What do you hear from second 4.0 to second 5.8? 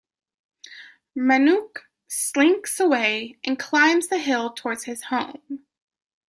the hill towards his home.